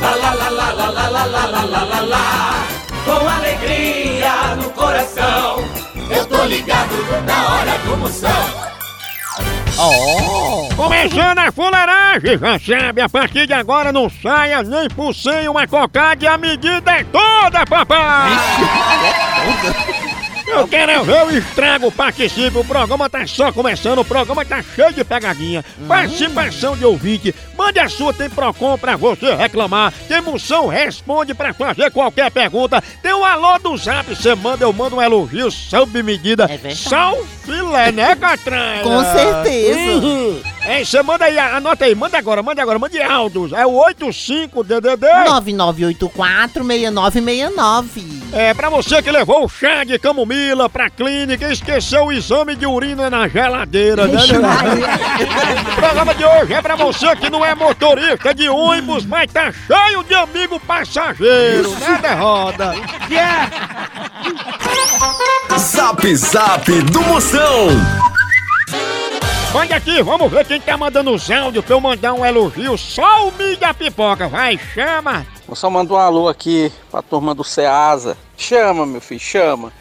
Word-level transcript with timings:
Lá, 0.00 0.14
lá, 0.14 0.30
lá, 0.34 0.48
lá, 0.50 0.70
lá, 0.72 0.90
lá, 0.90 1.08
lá, 1.08 1.24
lá, 1.26 1.46
lá, 1.46 1.64
lá, 1.64 1.84
lá, 1.84 2.00
lá. 2.00 2.66
Com 3.04 3.28
alegria 3.28 4.56
no 4.56 4.70
coração. 4.70 5.64
Eu 6.10 6.26
tô 6.26 6.44
ligado 6.44 6.94
na 7.24 7.54
hora 7.54 7.78
do 7.78 7.96
Moção. 7.96 8.68
Começando 10.76 11.38
a 11.38 11.52
fuleiragem, 11.52 12.38
já 12.38 12.58
sabe, 12.58 13.00
a 13.00 13.08
partir 13.08 13.46
de 13.46 13.52
agora 13.52 13.92
não 13.92 14.10
saia 14.10 14.62
nem 14.62 14.88
por 14.88 15.14
sem 15.14 15.48
uma 15.48 15.68
cocada 15.68 16.24
e 16.24 16.26
a 16.26 16.36
medida 16.36 16.90
é 16.90 17.04
toda, 17.04 17.64
papai! 17.64 18.32
Eu 20.50 20.66
quero 20.66 21.04
ver 21.04 21.24
o 21.24 21.30
estrago, 21.38 21.92
participe, 21.92 22.56
o 22.58 22.64
programa 22.64 23.08
tá 23.08 23.26
só 23.26 23.52
começando, 23.52 23.98
o 23.98 24.04
programa 24.04 24.44
tá 24.44 24.62
cheio 24.62 24.92
de 24.92 25.04
pegadinha, 25.04 25.64
participação 25.86 26.76
de 26.76 26.84
ouvinte, 26.84 27.34
mande 27.56 27.78
a 27.78 27.88
sua, 27.88 28.12
tem 28.12 28.28
Procon 28.30 28.76
pra 28.78 28.96
você 28.96 29.34
reclamar, 29.34 29.92
tem 30.08 30.20
moção, 30.20 30.66
responde 30.66 31.34
pra 31.34 31.52
fazer 31.52 31.90
qualquer 31.90 32.30
pergunta, 32.30 32.82
tem 33.02 33.12
o 33.12 33.24
alô 33.24 33.58
do 33.58 33.76
zap, 33.76 34.08
você 34.14 34.34
manda, 34.34 34.64
eu 34.64 34.72
mando 34.72 34.96
um 34.96 35.02
elogio 35.02 35.50
sob 35.50 36.02
medida, 36.02 36.44
É 36.44 36.56
verdade. 36.56 36.76
só 36.76 37.12
o 37.12 37.24
filé, 37.44 37.92
né, 37.92 38.16
Catranha? 38.16 38.82
Com 38.82 39.04
certeza. 39.04 39.78
Uhum. 40.06 40.42
É, 40.68 40.84
você 40.84 41.02
manda 41.02 41.24
aí, 41.24 41.38
anota 41.38 41.86
aí, 41.86 41.94
manda 41.94 42.18
agora, 42.18 42.42
manda 42.42 42.60
agora, 42.60 42.78
mande 42.78 43.00
áudios. 43.00 43.54
É 43.54 43.64
o 43.64 43.70
85DDD. 43.70 45.00
9984-6969. 46.12 47.88
É 48.34 48.52
pra 48.52 48.68
você 48.68 49.00
que 49.00 49.10
levou 49.10 49.46
o 49.46 49.48
chá 49.48 49.82
de 49.82 49.98
camomila 49.98 50.68
pra 50.68 50.90
clínica 50.90 51.48
e 51.48 51.54
esqueceu 51.54 52.04
o 52.04 52.12
exame 52.12 52.54
de 52.54 52.66
urina 52.66 53.08
na 53.08 53.26
geladeira, 53.28 54.06
né? 54.06 54.18
O 55.72 55.74
programa 55.74 56.14
de 56.14 56.26
hoje 56.26 56.52
é 56.52 56.60
pra 56.60 56.76
você 56.76 57.16
que 57.16 57.30
não 57.30 57.42
é 57.42 57.54
motorista 57.54 58.34
de 58.34 58.50
ônibus, 58.50 59.06
mas 59.06 59.32
tá 59.32 59.50
cheio 59.50 60.04
de 60.04 60.12
amigo 60.14 60.60
passageiro, 60.60 61.70
né, 61.76 61.98
derroda? 62.02 62.74
Zap 65.58 66.14
Zap 66.14 66.70
do 66.82 67.00
Moção. 67.04 67.68
Mande 69.52 69.72
aqui, 69.72 70.02
vamos 70.02 70.30
ver 70.30 70.44
quem 70.44 70.60
tá 70.60 70.76
mandando 70.76 71.12
os 71.12 71.30
áudios 71.30 71.64
pra 71.64 71.74
eu 71.74 71.80
mandar 71.80 72.12
um 72.12 72.24
elogio. 72.24 72.76
Só 72.76 73.28
o 73.28 73.32
mídia 73.32 73.72
pipoca, 73.72 74.28
vai, 74.28 74.58
chama. 74.58 75.26
Eu 75.48 75.54
só 75.54 75.70
mando 75.70 75.94
um 75.94 75.96
alô 75.96 76.28
aqui 76.28 76.70
pra 76.90 77.00
turma 77.00 77.34
do 77.34 77.42
Ceasa. 77.42 78.16
Chama, 78.36 78.84
meu 78.84 79.00
filho, 79.00 79.20
chama. 79.20 79.72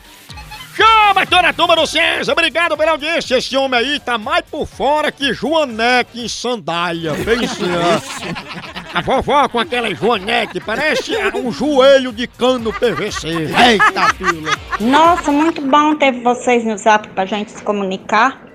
Chama 0.73 1.25
toda 1.25 1.49
a 1.49 1.53
turma 1.53 1.75
do 1.75 1.85
César, 1.87 2.31
obrigado 2.31 2.77
pela 2.77 2.91
audiência. 2.91 3.37
Esse 3.37 3.57
homem 3.57 3.79
aí 3.79 3.99
tá 3.99 4.17
mais 4.17 4.45
por 4.49 4.65
fora 4.65 5.11
que 5.11 5.33
Joanete 5.33 6.21
em 6.21 6.29
sandália. 6.29 7.13
Pense. 7.13 7.63
A 8.93 9.01
vovó 9.01 9.47
com 9.49 9.59
aquela 9.59 9.93
Joanete 9.93 10.59
parece 10.59 11.15
um 11.35 11.51
joelho 11.51 12.11
de 12.11 12.25
cano 12.25 12.71
PVC. 12.71 13.27
Eita, 13.27 14.13
fila. 14.15 14.51
Nossa, 14.79 15.31
muito 15.31 15.61
bom 15.61 15.95
ter 15.95 16.11
vocês 16.23 16.63
no 16.63 16.77
zap 16.77 17.07
pra 17.09 17.25
gente 17.25 17.51
se 17.51 17.61
comunicar. 17.63 18.46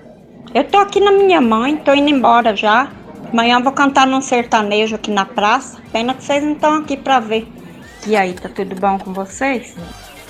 Eu 0.53 0.63
tô 0.63 0.77
aqui 0.77 0.99
na 0.99 1.11
minha 1.11 1.41
mãe, 1.41 1.77
tô 1.77 1.93
indo 1.93 2.09
embora 2.09 2.55
já. 2.55 2.89
Amanhã 3.31 3.59
vou 3.59 3.71
cantar 3.71 4.05
num 4.05 4.21
sertanejo 4.21 4.95
aqui 4.95 5.11
na 5.11 5.25
praça. 5.25 5.77
Pena 5.91 6.13
que 6.13 6.23
vocês 6.23 6.43
não 6.43 6.53
estão 6.53 6.75
aqui 6.75 6.97
pra 6.97 7.19
ver. 7.19 7.47
E 8.05 8.15
aí, 8.15 8.33
tá 8.33 8.49
tudo 8.49 8.75
bom 8.75 8.99
com 8.99 9.13
vocês? 9.13 9.75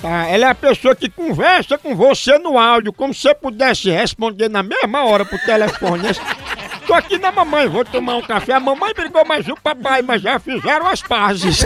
Tá, 0.00 0.26
ela 0.28 0.46
é 0.46 0.48
a 0.50 0.54
pessoa 0.54 0.94
que 0.94 1.08
conversa 1.08 1.78
com 1.78 1.94
você 1.94 2.38
no 2.38 2.58
áudio, 2.58 2.92
como 2.92 3.14
se 3.14 3.22
você 3.22 3.34
pudesse 3.34 3.90
responder 3.90 4.48
na 4.48 4.62
mesma 4.62 5.04
hora 5.04 5.24
pro 5.24 5.38
telefone. 5.38 6.08
Tô 6.86 6.92
aqui 6.92 7.18
na 7.18 7.32
mamãe, 7.32 7.66
vou 7.66 7.84
tomar 7.84 8.16
um 8.16 8.22
café. 8.22 8.52
A 8.52 8.60
mamãe 8.60 8.92
brigou 8.94 9.24
mais 9.24 9.48
o 9.48 9.54
papai, 9.56 10.02
mas 10.02 10.20
já 10.20 10.38
fizeram 10.38 10.86
as 10.86 11.02
pazes. 11.02 11.64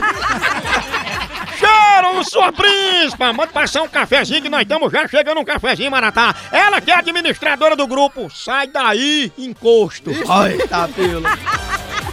Cheiro, 1.98 2.24
sua 2.24 2.52
príncipa! 2.52 3.32
Manda 3.32 3.48
passar 3.52 3.82
um 3.82 3.88
cafezinho 3.88 4.42
que 4.42 4.48
nós 4.48 4.62
estamos 4.62 4.92
já 4.92 5.08
chegando 5.08 5.40
um 5.40 5.44
cafezinho, 5.44 5.90
Maratá. 5.90 6.34
Ela 6.52 6.80
que 6.80 6.92
é 6.92 6.94
administradora 6.94 7.74
do 7.74 7.88
grupo. 7.88 8.30
Sai 8.30 8.68
daí, 8.68 9.32
encosto. 9.36 10.10
Eita, 10.10 10.88
pila. 10.94 11.30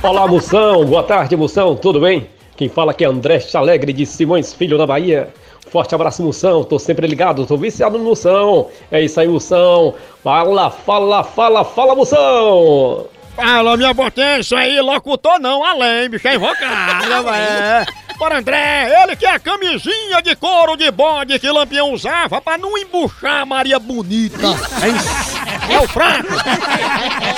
Olá, 0.02 0.28
Moção. 0.28 0.86
Boa 0.86 1.04
tarde, 1.04 1.36
Moção. 1.36 1.76
Tudo 1.76 2.00
bem? 2.00 2.28
Quem 2.58 2.68
fala 2.68 2.92
aqui 2.92 3.06
é 3.06 3.08
André 3.08 3.40
Alegre 3.54 3.94
de 3.94 4.06
Simões 4.08 4.54
Filho 4.54 4.78
da 4.78 4.88
Bahia. 4.88 5.32
Forte 5.70 5.94
abraço, 5.94 6.24
Moção. 6.24 6.64
Tô 6.64 6.80
sempre 6.80 7.06
ligado, 7.06 7.46
tô 7.46 7.56
viciado 7.56 7.98
no 7.98 8.04
Moção. 8.04 8.70
É 8.92 9.02
isso 9.02 9.20
aí, 9.20 9.28
Moção. 9.28 9.94
Fala, 10.24 10.72
fala, 10.72 11.24
fala, 11.24 11.64
fala, 11.64 11.96
Moção. 11.96 13.06
Fala, 13.36 13.78
minha 13.78 13.94
potência 13.94 14.58
aí, 14.58 14.80
locutor 14.80 15.40
não, 15.40 15.64
além, 15.64 16.10
bicho, 16.10 16.28
é 16.28 16.36
invocado, 16.36 17.30
é. 17.36 17.86
Bora, 18.18 18.40
André, 18.40 19.04
ele 19.04 19.16
que 19.16 19.26
é 19.26 19.32
a 19.32 19.40
camisinha 19.40 20.22
de 20.24 20.36
couro 20.36 20.78
de 20.78 20.90
bode 20.90 21.38
que 21.38 21.52
Lampião 21.52 21.92
usava 21.92 22.40
pra 22.42 22.58
não 22.58 22.78
embuchar 22.78 23.42
a 23.42 23.46
Maria 23.46 23.78
Bonita. 23.78 24.48
É. 24.82 25.74
É 25.74 25.80
o 25.80 25.88
fraco. 25.88 26.28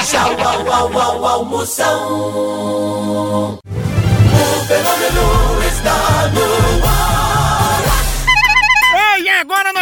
Tchau, 0.05 0.35
au, 0.43 0.73
au, 0.73 0.99
au, 0.99 1.25
au, 1.25 1.45
Moção. 1.45 1.97
O 3.63 4.65
fenômeno 4.67 5.63
está 5.67 6.27
no 6.33 6.76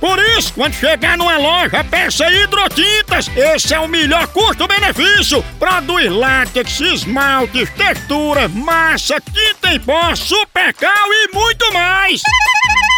Por 0.00 0.18
isso, 0.36 0.52
quando 0.54 0.74
chegar 0.74 1.16
numa 1.16 1.36
loja, 1.38 1.82
peça 1.84 2.30
hidrotintas. 2.30 3.28
Esse 3.36 3.74
é 3.74 3.80
o 3.80 3.88
melhor 3.88 4.26
custo-benefício. 4.28 5.42
Produz 5.58 6.10
látex, 6.10 6.80
esmaltes, 6.80 7.70
textura, 7.70 8.48
massa, 8.48 9.20
tinta 9.20 9.74
em 9.74 9.80
pó, 9.80 10.14
supercal 10.14 11.08
e 11.08 11.34
muito 11.34 11.72
mais. 11.72 12.20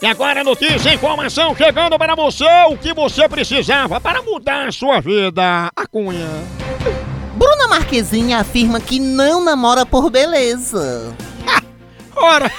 E 0.00 0.06
agora 0.06 0.44
notícia, 0.44 0.92
informação 0.92 1.56
chegando 1.56 1.96
para 1.96 2.14
você, 2.14 2.44
o 2.68 2.76
que 2.76 2.92
você 2.92 3.26
precisava 3.28 3.98
para 3.98 4.20
mudar 4.22 4.68
a 4.68 4.72
sua 4.72 5.00
vida. 5.00 5.70
A 5.74 5.86
cunha. 5.86 6.28
Bruna 7.34 7.66
Marquezine 7.68 8.34
afirma 8.34 8.78
que 8.78 9.00
não 9.00 9.42
namora 9.42 9.86
por 9.86 10.10
beleza. 10.10 11.14
Ora, 12.14 12.52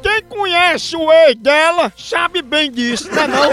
quem 0.00 0.22
conhece 0.22 0.96
o 0.96 1.12
ex 1.12 1.34
dela 1.36 1.92
sabe 1.96 2.40
bem 2.40 2.70
disso, 2.70 3.08
não 3.12 3.22
é 3.22 3.28
não? 3.28 3.50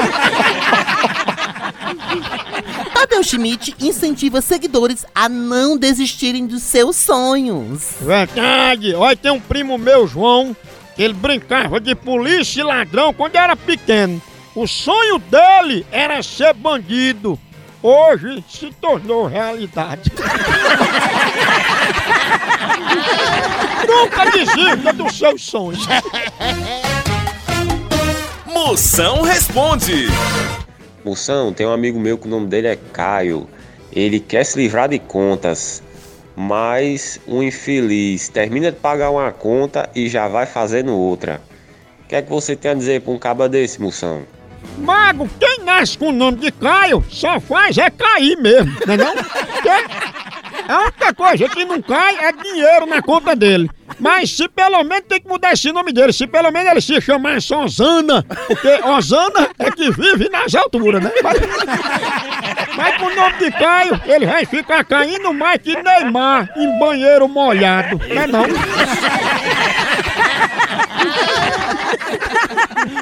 Tadeu 2.94 3.24
Schmidt 3.24 3.76
incentiva 3.80 4.42
seguidores 4.42 5.06
a 5.14 5.28
não 5.28 5.76
desistirem 5.76 6.46
dos 6.46 6.62
seus 6.62 6.96
sonhos. 6.98 7.94
Verdade. 8.02 8.94
Olha, 8.94 9.18
tem 9.18 9.32
um 9.32 9.40
primo 9.40 9.78
meu, 9.78 10.08
João, 10.08 10.56
ele 10.98 11.14
brincava 11.14 11.80
de 11.80 11.96
polícia 11.96 12.62
e 12.62 12.64
ladrão 12.64 13.14
quando 13.14 13.36
era 13.36 13.56
pequeno. 13.56 14.22
O 14.54 14.68
sonho 14.68 15.18
dele 15.18 15.86
era 15.92 16.22
ser 16.22 16.54
bandido. 16.54 17.40
Hoje 17.82 18.44
se 18.48 18.70
tornou 18.74 19.26
realidade. 19.26 20.12
Nunca 23.88 24.30
desista 24.30 24.94
dos 24.94 25.18
seus 25.18 25.42
sonhos. 25.42 25.88
Moção 28.46 29.22
responde. 29.22 30.08
Moção, 31.04 31.52
tem 31.52 31.66
um 31.66 31.74
amigo 31.74 32.00
meu 32.00 32.18
que 32.18 32.28
o 32.28 32.30
nome 32.30 32.48
dele 32.48 32.68
é 32.68 32.78
Caio. 32.94 33.50
Ele 33.92 34.20
quer 34.20 34.46
se 34.46 34.60
livrar 34.60 34.90
de 34.90 35.00
contas, 35.00 35.82
mas 36.42 37.22
um 37.28 37.44
infeliz 37.44 38.28
termina 38.28 38.72
de 38.72 38.78
pagar 38.78 39.12
uma 39.12 39.32
conta 39.32 39.88
e 39.94 40.10
já 40.10 40.28
vai 40.28 40.48
fazendo 40.48 40.92
outra. 40.92 41.40
O 42.04 42.08
que 42.08 42.16
é 42.16 42.22
que 42.22 42.30
você 42.30 42.56
tem 42.56 42.72
a 42.72 42.74
dizer 42.74 43.02
para 43.02 43.14
um 43.14 43.20
caba 43.20 43.48
desse, 43.48 43.80
Moção? 43.80 44.24
Mago, 44.80 45.30
quem 45.40 45.60
nasce 45.64 45.98
com 45.98 46.10
o 46.10 46.12
nome 46.12 46.40
de 46.40 46.52
Caio 46.52 47.06
só 47.10 47.40
faz 47.40 47.78
é 47.78 47.92
cair 47.92 48.36
mesmo, 48.38 48.76
não 48.88 48.94
é 48.96 48.98
não? 48.98 49.14
Porque 50.72 50.74
A 50.74 50.80
única 50.80 51.14
coisa 51.14 51.50
que 51.50 51.66
não 51.66 51.82
cai 51.82 52.16
é 52.26 52.32
dinheiro 52.32 52.86
na 52.86 53.02
conta 53.02 53.36
dele. 53.36 53.70
Mas 54.00 54.32
se 54.32 54.48
pelo 54.48 54.84
menos 54.84 55.06
tem 55.08 55.20
que 55.22 55.28
mudar 55.28 55.52
esse 55.52 55.72
nome 55.72 55.92
dele, 55.92 56.14
se 56.14 56.26
pelo 56.26 56.50
menos 56.52 56.72
ele 56.72 56.82
se 56.82 57.02
chamasse 57.02 57.54
Osana, 57.54 58.24
porque 58.48 58.80
Osana 58.86 59.50
é 59.60 59.70
que 59.70 59.92
vive 59.92 60.30
nas 60.30 60.56
alturas, 60.56 61.04
né? 61.04 61.12
Mas, 61.22 61.38
mas 62.76 62.98
com 62.98 63.06
o 63.06 63.16
nome 63.16 63.38
de 63.38 63.52
Caio, 63.52 64.02
ele 64.06 64.26
vai 64.26 64.46
ficar 64.46 64.84
caindo 64.86 65.34
mais 65.34 65.62
que 65.62 65.76
Neymar 65.76 66.50
em 66.56 66.80
banheiro 66.80 67.28
molhado, 67.28 68.00
não 68.08 68.22
é 68.22 68.28
não? 68.28 68.46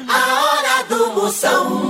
A 0.08 0.42
hora 0.42 0.84
do 0.88 1.12
Moção. 1.14 1.89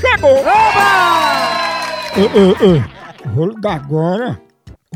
chegou! 0.00 0.36
Ei, 2.16 2.26
ei, 2.34 2.74
ei, 2.74 3.30
vou 3.34 3.46
ligar 3.46 3.76
agora. 3.76 4.40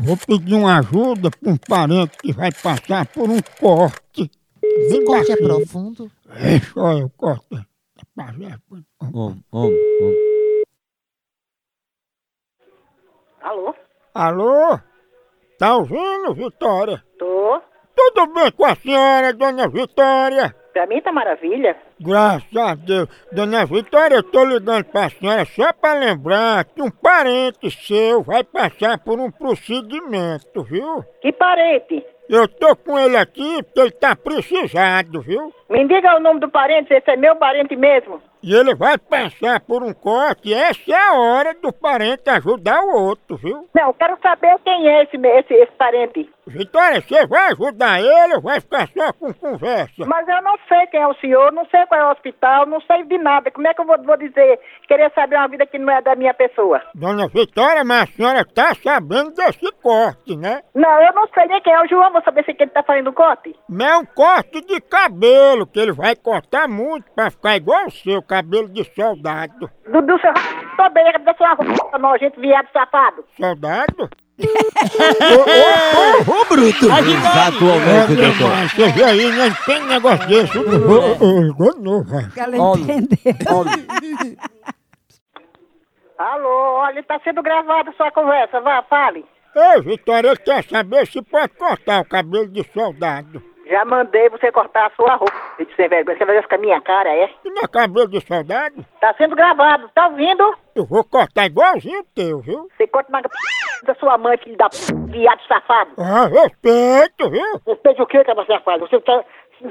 Vou 0.01 0.17
pedir 0.17 0.55
uma 0.55 0.79
ajuda 0.79 1.29
para 1.31 1.51
um 1.51 1.57
parente 1.57 2.17
que 2.17 2.33
vai 2.33 2.51
passar 2.51 3.05
por 3.07 3.29
um 3.29 3.39
corte. 3.59 4.29
Esse 4.61 4.97
Bem 4.97 5.05
corte 5.05 5.31
é 5.31 5.35
baixinho. 5.35 5.47
profundo? 5.57 6.11
É 6.29 6.59
só 6.59 6.91
eu 6.93 7.09
corto. 7.15 7.65
Alô? 13.41 13.73
Alô? 14.13 14.79
Tá 15.57 15.75
ouvindo, 15.77 16.33
Vitória? 16.33 17.03
Tô. 17.17 17.61
Tudo 17.95 18.33
bem 18.33 18.51
com 18.51 18.65
a 18.65 18.75
senhora, 18.75 19.33
dona 19.33 19.67
Vitória? 19.69 20.53
Pra 20.73 20.85
mim 20.87 21.01
tá 21.01 21.11
maravilha. 21.11 21.77
Graças 21.99 22.55
a 22.55 22.75
Deus. 22.75 23.07
Dona 23.31 23.65
Vitória, 23.65 24.15
eu 24.15 24.23
tô 24.23 24.43
ligando 24.43 24.83
pra 24.85 25.09
senhora 25.09 25.45
só 25.45 25.71
pra 25.73 25.93
lembrar 25.93 26.65
que 26.65 26.81
um 26.81 26.91
parente 26.91 27.71
seu 27.71 28.21
vai 28.21 28.43
passar 28.43 28.97
por 28.99 29.19
um 29.19 29.31
procedimento, 29.31 30.63
viu? 30.63 31.03
Que 31.21 31.31
parente? 31.31 32.03
Eu 32.27 32.47
tô 32.47 32.75
com 32.75 32.97
ele 32.97 33.15
aqui 33.15 33.61
porque 33.63 33.79
ele 33.79 33.91
tá 33.91 34.15
precisado, 34.15 35.21
viu? 35.21 35.53
Me 35.69 35.87
diga 35.87 36.17
o 36.17 36.19
nome 36.19 36.39
do 36.39 36.49
parente, 36.49 36.87
se 36.87 36.95
esse 36.95 37.11
é 37.11 37.15
meu 37.15 37.35
parente 37.35 37.75
mesmo. 37.75 38.21
E 38.41 38.53
ele 38.53 38.75
vai 38.75 38.97
passar 38.97 39.59
por 39.61 39.81
um 39.81 39.93
corte 39.93 40.49
e 40.49 40.53
essa 40.53 40.91
é 40.91 40.95
a 40.95 41.13
hora 41.13 41.55
do 41.55 41.73
parente 41.73 42.29
ajudar 42.29 42.79
o 42.79 42.95
outro, 42.95 43.37
viu? 43.37 43.67
Não, 43.73 43.87
eu 43.87 43.93
quero 43.93 44.17
saber 44.21 44.55
quem 44.63 44.87
é 44.87 45.03
esse, 45.03 45.17
esse, 45.17 45.53
esse 45.53 45.71
parente. 45.73 46.29
Vitória, 46.45 47.01
você 47.01 47.25
vai 47.25 47.51
ajudar 47.51 47.99
ele 47.99 48.35
ou 48.35 48.41
vai 48.41 48.59
ficar 48.59 48.87
só 48.87 49.11
com 49.13 49.33
conversa? 49.33 50.05
Mas 50.05 50.27
eu 50.27 50.41
não 50.43 50.55
sei 50.67 50.85
quem 50.87 51.01
é 51.01 51.07
o 51.07 51.15
senhor, 51.15 51.51
não 51.51 51.65
sei 51.65 51.84
qual 51.85 51.99
é 51.99 52.05
o 52.05 52.11
hospital, 52.11 52.65
não 52.65 52.81
sei 52.81 53.03
de 53.03 53.17
nada. 53.17 53.51
Como 53.51 53.67
é 53.67 53.73
que 53.73 53.81
eu 53.81 53.85
vou, 53.85 54.01
vou 54.03 54.17
dizer, 54.17 54.59
querer 54.87 55.11
saber 55.13 55.35
uma 55.37 55.47
vida 55.47 55.65
que 55.65 55.77
não 55.77 55.91
é 55.91 56.01
da 56.01 56.15
minha 56.15 56.33
pessoa? 56.33 56.81
Dona 56.93 57.27
Vitória, 57.27 57.83
mas 57.83 58.03
a 58.03 58.07
senhora 58.07 58.45
tá 58.45 58.73
sabendo 58.75 59.31
desse 59.31 59.71
corte, 59.81 60.35
né? 60.35 60.61
Não, 60.73 61.01
eu 61.01 61.13
não 61.13 61.27
sei 61.33 61.45
nem 61.47 61.61
quem 61.61 61.73
é 61.73 61.81
o 61.81 61.87
João, 61.87 62.11
vou 62.11 62.21
saber 62.23 62.43
se 62.45 62.53
que 62.53 62.63
ele 62.63 62.71
tá 62.71 62.83
fazendo 62.83 63.13
corte. 63.13 63.55
Mas 63.69 63.87
é 63.87 63.97
um 63.97 64.05
corte 64.05 64.61
de 64.61 64.81
cabelo, 64.81 65.67
que 65.67 65.79
ele 65.79 65.91
vai 65.91 66.15
cortar 66.15 66.67
muito 66.67 67.11
pra 67.13 67.31
ficar 67.31 67.55
igual 67.55 67.85
o 67.85 67.91
seu, 67.91 68.21
cabelo 68.21 68.69
de 68.69 68.83
soldado. 68.93 69.69
Do, 69.87 70.01
do 70.01 70.19
seu 70.19 70.33
tô 70.75 70.89
bem, 70.89 71.11
da 71.23 71.33
sua 71.35 71.53
roupa, 71.53 71.97
nojento, 71.97 72.39
viado 72.39 72.67
safado. 72.71 73.23
Soldado? 73.37 74.09
Ô, 74.37 76.31
ô, 76.31 76.41
ô, 76.41 76.45
bruto! 76.45 76.85
Exatamente, 76.85 78.15
doutor. 78.15 78.51
Você 78.69 78.91
vê 78.91 79.03
aí, 79.03 79.31
não 79.31 79.53
tem 79.65 79.85
negócio 79.85 80.27
desse. 80.27 80.57
Ô, 80.57 80.61
ô, 80.61 81.35
ô. 81.57 82.05
Ela 82.35 82.57
entendeu. 82.57 83.17
Alô, 86.17 86.75
olha, 86.79 87.03
tá 87.03 87.19
sendo 87.23 87.41
gravada 87.41 87.93
sua 87.97 88.11
conversa, 88.11 88.61
vá, 88.61 88.83
fale. 88.83 89.25
Ei, 89.55 89.81
Vitória, 89.81 90.29
ele 90.29 90.37
quer 90.37 90.63
saber 90.65 91.07
se 91.07 91.21
pode 91.21 91.53
cortar 91.53 92.01
o 92.01 92.05
cabelo 92.05 92.47
de 92.47 92.63
soldado. 92.73 93.41
Já 93.69 93.83
mandei 93.83 94.29
você 94.29 94.51
cortar 94.51 94.87
a 94.87 94.95
sua 94.95 95.15
roupa. 95.15 95.33
Eu 95.57 95.65
disse, 95.65 95.87
vergonha, 95.87 96.17
você 96.17 96.25
vai 96.25 96.35
ver 96.35 96.47
com 96.47 96.55
a 96.55 96.57
minha 96.59 96.81
cara, 96.81 97.09
é? 97.09 97.29
E 97.43 97.49
não 97.49 97.63
é 97.63 97.67
cabelo 97.67 98.07
de 98.07 98.21
soldado? 98.21 98.85
Tá 99.01 99.13
sendo 99.17 99.35
gravado, 99.35 99.89
tá 99.93 100.07
ouvindo? 100.07 100.55
Eu 100.75 100.85
vou 100.85 101.03
cortar 101.03 101.45
igualzinho 101.45 102.01
o 102.01 102.05
teu, 102.13 102.39
viu? 102.41 102.67
Você 102.77 102.85
corta 102.87 103.11
p... 103.11 103.29
da 103.85 103.95
sua 103.95 104.17
mãe, 104.17 104.37
filho 104.37 104.57
da 104.57 104.69
p... 104.69 104.77
viado 105.09 105.41
safado. 105.47 105.91
Ah, 105.97 106.27
respeito, 106.27 107.29
viu? 107.29 107.61
Respeite 107.65 108.01
o 108.01 108.05
que, 108.05 108.23
cara 108.23 108.45
safado? 108.45 108.87
Você 108.87 108.99
tá 109.01 109.23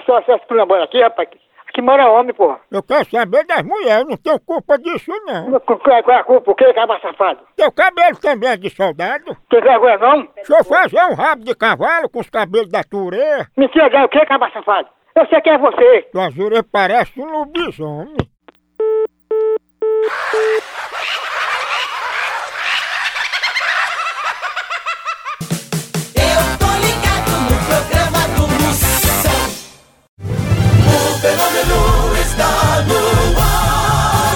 só 0.05 0.23
se 0.23 0.33
esculhambando 0.33 0.83
aqui, 0.83 1.01
rapaz? 1.01 1.29
Aqui 1.75 1.83
mora 1.83 2.09
homem, 2.09 2.33
porra. 2.33 2.61
Eu 2.71 2.85
quero 2.85 3.05
saber 3.11 3.45
das 3.47 3.65
mulheres, 3.65 4.07
não 4.07 4.17
tenho 4.17 4.39
culpa 4.39 4.79
disso, 4.79 5.11
não. 5.27 5.59
Qual 5.59 5.77
qual 5.81 5.97
é 6.17 6.21
a 6.21 6.23
culpa? 6.23 6.53
O 6.53 6.55
que, 6.55 6.73
cara 6.73 7.01
safado? 7.01 7.41
Teu 7.57 7.73
cabelo 7.73 8.17
também 8.19 8.49
é 8.49 8.57
de 8.57 8.71
soldado? 8.71 9.37
Tem 9.51 9.61
vergonha 9.61 9.99
não? 9.99 10.29
Deixa 10.37 10.55
eu 10.57 10.65
fazer 10.65 11.05
um 11.11 11.15
rabo 11.15 11.43
de 11.43 11.53
cavalo 11.57 12.09
com 12.09 12.21
os 12.21 12.31
cabelos 12.31 12.71
da 12.71 12.85
tureia. 12.85 13.49
Mentira, 13.57 13.89
é 13.89 14.05
o 14.05 14.09
que, 14.09 14.25
cara 14.25 14.53
safado? 14.53 14.89
Eu 15.17 15.27
sei 15.27 15.41
quem 15.41 15.55
é 15.55 15.59
você. 15.59 16.03
Tua 16.13 16.31
tureia 16.31 16.63
parece 16.63 17.21
um 17.21 17.25
lobisomem. 17.25 18.15
Está 32.35 32.83
no 32.83 32.99
ar. 33.41 34.35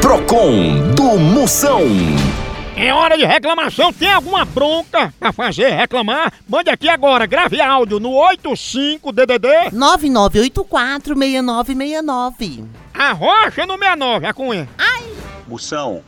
Procon 0.00 0.92
do 0.94 1.18
Moção. 1.18 1.82
É 2.76 2.94
hora 2.94 3.16
de 3.16 3.24
reclamação. 3.24 3.92
Tem 3.92 4.12
alguma 4.12 4.44
bronca 4.44 5.12
pra 5.18 5.32
fazer 5.32 5.70
reclamar? 5.70 6.32
Mande 6.48 6.70
aqui 6.70 6.88
agora. 6.88 7.26
Grave 7.26 7.60
áudio 7.60 7.98
no 7.98 8.10
85DDD. 8.10 9.72
9984-6969. 9.72 12.64
A 12.94 13.10
Rocha 13.12 13.66
no 13.66 13.76
69. 13.78 14.26
A 14.26 14.32
Cunha. 14.32 14.68
Moção, 15.48 16.02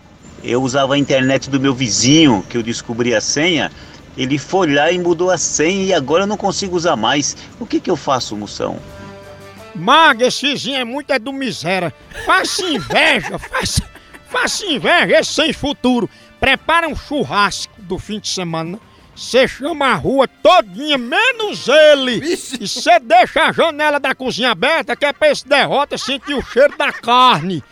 eu 0.44 0.62
usava 0.62 0.94
a 0.94 0.98
internet 0.98 1.48
do 1.48 1.58
meu 1.58 1.74
vizinho, 1.74 2.44
que 2.48 2.56
eu 2.56 2.62
descobri 2.62 3.14
a 3.14 3.20
senha. 3.20 3.72
Ele 4.16 4.36
foi 4.36 4.72
lá 4.74 4.90
e 4.92 4.98
mudou 4.98 5.30
a 5.30 5.38
senha 5.38 5.84
e 5.84 5.94
agora 5.94 6.24
eu 6.24 6.26
não 6.26 6.36
consigo 6.36 6.76
usar 6.76 6.96
mais. 6.96 7.36
O 7.58 7.64
que 7.64 7.80
que 7.80 7.90
eu 7.90 7.96
faço, 7.96 8.36
Moção? 8.36 8.78
Maga, 9.78 10.26
esse 10.26 10.46
vizinho 10.46 10.76
é 10.76 10.84
muito 10.84 11.12
é 11.12 11.18
do 11.18 11.32
miséria. 11.32 11.94
Faça 12.26 12.62
inveja, 12.62 13.38
faça, 13.38 13.82
faça 14.28 14.66
inveja, 14.66 15.20
esse 15.20 15.32
sem 15.32 15.52
futuro. 15.52 16.10
Prepara 16.40 16.88
um 16.88 16.96
churrasco 16.96 17.72
do 17.78 17.98
fim 17.98 18.18
de 18.18 18.28
semana. 18.28 18.78
Você 19.14 19.48
chama 19.48 19.86
a 19.86 19.94
rua 19.94 20.28
todinha, 20.28 20.96
menos 20.96 21.66
ele. 21.66 22.20
E 22.60 22.68
você 22.68 23.00
deixa 23.00 23.44
a 23.44 23.52
janela 23.52 23.98
da 23.98 24.14
cozinha 24.14 24.52
aberta, 24.52 24.94
que 24.94 25.04
é 25.04 25.12
pra 25.12 25.30
esse 25.30 25.46
derrota 25.46 25.98
sentir 25.98 26.34
o 26.34 26.42
cheiro 26.42 26.76
da 26.76 26.92
carne. 26.92 27.62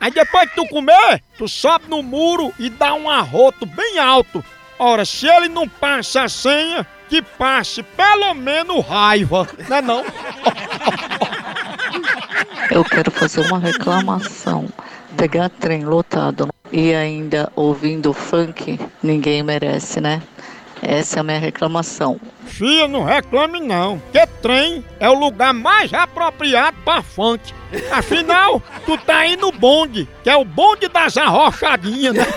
Aí 0.00 0.10
depois 0.10 0.48
que 0.48 0.56
tu 0.56 0.66
comer, 0.66 1.22
tu 1.36 1.46
sobe 1.46 1.86
no 1.88 2.02
muro 2.02 2.54
e 2.58 2.70
dá 2.70 2.94
um 2.94 3.10
arroto 3.10 3.66
bem 3.66 3.98
alto. 3.98 4.42
Ora, 4.78 5.04
se 5.04 5.26
ele 5.26 5.48
não 5.48 5.68
passa 5.68 6.22
a 6.22 6.28
senha, 6.28 6.86
que 7.08 7.20
passe 7.22 7.82
pelo 7.82 8.34
menos 8.34 8.84
raiva, 8.86 9.46
né 9.68 9.80
não? 9.80 10.02
Eu 12.70 12.84
quero 12.84 13.10
fazer 13.10 13.40
uma 13.46 13.58
reclamação. 13.58 14.68
Pegar 15.16 15.48
trem 15.48 15.84
lotado 15.84 16.48
e 16.72 16.92
ainda 16.94 17.50
ouvindo 17.54 18.12
funk, 18.12 18.80
ninguém 19.02 19.42
merece, 19.42 20.00
né? 20.00 20.22
Essa 20.82 21.18
é 21.18 21.20
a 21.20 21.22
minha 21.22 21.38
reclamação. 21.38 22.20
Fia, 22.46 22.86
não 22.88 23.04
reclame 23.04 23.60
não, 23.60 24.02
que 24.12 24.26
trem 24.42 24.84
é 25.00 25.08
o 25.08 25.18
lugar 25.18 25.54
mais 25.54 25.92
apropriado 25.94 26.76
pra 26.84 27.02
funk. 27.02 27.54
Afinal, 27.90 28.60
tu 28.84 28.98
tá 28.98 29.18
aí 29.18 29.36
no 29.36 29.50
bonde, 29.52 30.08
que 30.22 30.30
é 30.30 30.36
o 30.36 30.44
bonde 30.44 30.88
das 30.88 31.16
arrochadinhas, 31.16 32.14
né? 32.14 32.26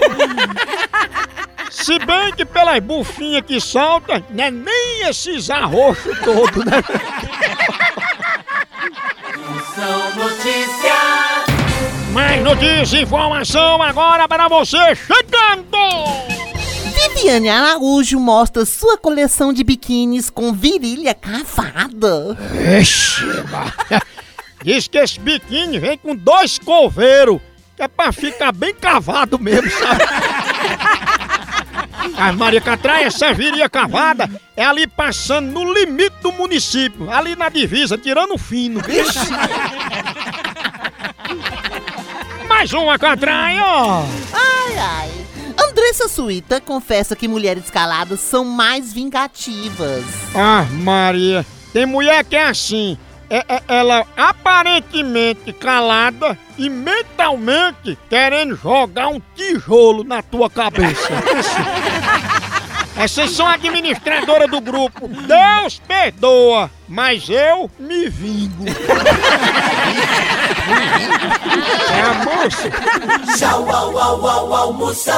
Se 1.70 2.00
bem 2.00 2.34
que 2.34 2.46
pelas 2.46 2.80
bufinhas 2.80 3.42
que 3.42 3.60
salta, 3.60 4.24
não 4.30 4.44
é 4.44 4.50
nem 4.50 5.08
esses 5.10 5.50
arroxos 5.50 6.18
todos, 6.20 6.66
né? 6.66 6.82
São 9.78 10.16
notícias. 10.16 10.98
Mais 12.12 12.44
notícia 12.44 12.98
e 12.98 13.04
informação 13.04 13.82
agora 13.82 14.28
para 14.28 14.48
você 14.48 14.78
chegando! 14.96 15.78
Viviane 17.14 17.48
Araújo 17.48 18.20
mostra 18.20 18.66
sua 18.66 18.98
coleção 18.98 19.54
de 19.54 19.64
biquínis 19.64 20.30
com 20.32 20.52
virilha 20.52 21.14
cavada. 21.14 22.36
Ixi, 22.82 23.24
ma- 23.52 24.02
Diz 24.64 24.88
que 24.88 24.98
esse 24.98 25.20
biquíni 25.20 25.78
vem 25.78 25.96
com 25.98 26.16
dois 26.16 26.58
coveiros, 26.58 27.40
que 27.76 27.84
é 27.84 27.88
pra 27.88 28.12
ficar 28.12 28.52
bem 28.52 28.74
cavado 28.74 29.38
mesmo, 29.38 29.70
sabe? 29.70 30.04
A 32.18 32.32
Maria 32.34 32.60
Catraia, 32.60 33.06
essa 33.06 33.32
viria 33.32 33.70
cavada 33.70 34.28
é 34.56 34.66
ali 34.66 34.88
passando 34.88 35.52
no 35.52 35.72
limite 35.72 36.16
do 36.22 36.32
município, 36.32 37.12
ali 37.12 37.36
na 37.36 37.48
divisa, 37.48 37.96
tirando 37.96 38.34
o 38.34 38.38
fino. 38.40 38.82
Mais 42.50 42.74
uma 42.74 42.98
Catraia! 42.98 43.64
Ai, 44.34 44.78
ai. 44.80 45.12
Andressa 45.70 46.08
Suíta 46.08 46.60
confessa 46.60 47.16
que 47.16 47.28
mulheres 47.28 47.70
caladas 47.70 48.20
são 48.20 48.44
mais 48.44 48.92
vingativas. 48.92 50.04
Ah, 50.34 50.66
Maria, 50.72 51.46
tem 51.72 51.86
mulher 51.86 52.24
que 52.24 52.36
é 52.36 52.48
assim. 52.48 52.98
É, 53.30 53.44
é- 53.48 53.62
ela 53.68 54.06
aparentemente 54.16 55.52
calada 55.54 56.38
e 56.58 56.70
mentalmente 56.70 57.98
querendo 58.10 58.56
jogar 58.56 59.10
um 59.10 59.22
tijolo 59.36 60.04
na 60.04 60.22
tua 60.22 60.50
cabeça. 60.50 61.10
Essas 62.98 63.30
são 63.32 63.46
administradoras 63.48 64.50
do 64.50 64.60
grupo. 64.60 65.08
Deus 65.08 65.80
perdoa, 65.88 66.72
mas 66.88 67.30
eu 67.30 67.70
me 67.78 68.10
vingo. 68.10 68.66
É 71.90 72.02
a 72.02 72.14
moça. 72.26 72.70
Tchau, 73.38 73.70
au, 73.70 73.98
au, 73.98 74.28
au, 74.28 74.54
almoção. 74.54 75.18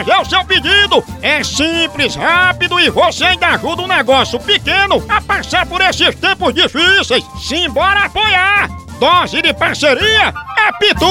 o 0.09 0.25
seu 0.25 0.43
pedido. 0.45 1.03
É 1.21 1.43
simples, 1.43 2.15
rápido 2.15 2.79
e 2.79 2.89
você 2.89 3.25
ainda 3.25 3.47
ajuda 3.47 3.81
um 3.81 3.87
negócio 3.87 4.39
pequeno 4.39 5.03
a 5.07 5.21
passar 5.21 5.65
por 5.65 5.81
esses 5.81 6.15
tempos 6.15 6.53
difíceis. 6.53 7.23
Simbora 7.39 8.05
apoiar! 8.05 8.69
Dose 8.99 9.41
de 9.41 9.53
parceria 9.53 10.33
é 10.57 10.71
Pitu! 10.79 11.05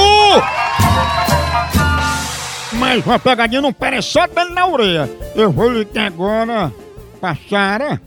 Mas 2.72 3.04
uma 3.04 3.18
pegadinha 3.18 3.60
não 3.60 3.72
parece 3.72 4.08
só 4.08 4.26
dando 4.26 4.54
na 4.54 4.66
orelha. 4.66 5.10
Eu 5.34 5.50
vou 5.50 5.70
ligar 5.70 6.06
agora 6.06 6.72
pra 7.20 7.36
Sara. 7.48 8.00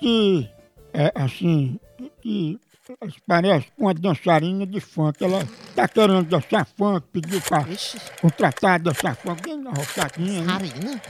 Que 0.00 0.48
é 0.92 1.12
assim. 1.14 1.78
Que 2.20 2.58
parece 3.26 3.70
com 3.72 3.84
uma 3.84 3.94
dançarina 3.94 4.66
de 4.66 4.80
funk. 4.80 5.22
Ela 5.22 5.40
tá 5.74 5.88
querendo 5.88 6.24
dançar 6.24 6.66
funk, 6.66 7.06
pediu 7.12 7.40
pra 7.42 7.64
contratar 8.20 8.80
dançar 8.80 9.16
funk. 9.16 9.42
Bem 9.42 9.58
na 9.58 9.70
roçadinha, 9.70 10.42
né? 10.42 10.52
Sarina? 10.52 11.00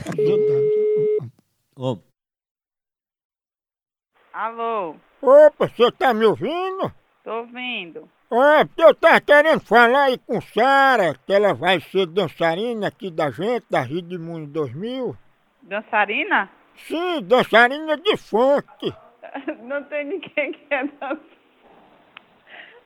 Alô, 4.33 4.95
Opa, 5.21 5.67
você 5.67 5.91
tá 5.91 6.13
me 6.13 6.25
ouvindo? 6.25 6.93
tô 7.23 7.31
ouvindo. 7.39 8.09
É, 8.31 8.63
porque 8.63 8.83
eu 8.83 8.93
tava 8.95 9.19
querendo 9.21 9.59
falar 9.61 10.03
aí 10.03 10.17
com 10.19 10.39
Sara, 10.39 11.15
que 11.25 11.33
ela 11.33 11.53
vai 11.53 11.81
ser 11.81 12.05
dançarina 12.05 12.87
aqui 12.87 13.09
da 13.11 13.31
gente, 13.31 13.65
da 13.69 13.81
Rede 13.81 14.17
Mundo 14.17 14.47
2000. 14.47 15.15
Dançarina? 15.63 16.49
Sim, 16.75 17.21
dançarina 17.23 17.97
de 17.97 18.17
funk. 18.17 18.93
Não 19.63 19.83
tem 19.85 20.05
ninguém 20.05 20.53
que 20.53 20.73
é 20.73 20.85
dançar. 20.85 21.38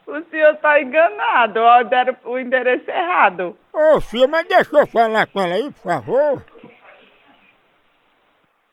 O 0.06 0.22
senhor 0.30 0.58
tá 0.58 0.82
enganado, 0.82 1.60
ó, 1.60 1.84
deram 1.84 2.16
o 2.26 2.38
endereço 2.38 2.90
errado. 2.90 3.58
Ô, 3.72 4.02
filha, 4.02 4.28
mas 4.28 4.48
deixa 4.48 4.78
eu 4.78 4.86
falar 4.86 5.26
com 5.28 5.42
ela 5.42 5.56
aí, 5.56 5.72
por 5.72 5.82
favor. 5.82 6.46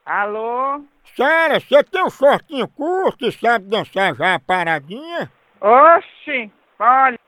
Alô? 0.04 0.84
Sara, 1.16 1.60
você 1.60 1.84
tem 1.84 2.02
um 2.02 2.10
shortinho 2.10 2.66
curto 2.68 3.26
e 3.26 3.32
sabe 3.32 3.66
dançar 3.66 4.14
já 4.14 4.34
a 4.34 4.40
paradinha? 4.40 5.30
Oxi, 5.60 6.50
olha, 6.78 7.18